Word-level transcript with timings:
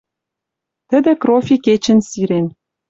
Тӹдӹ 0.89 1.13
Крофи 1.21 1.55
кечӹнь 1.65 2.03
сирен 2.09 2.45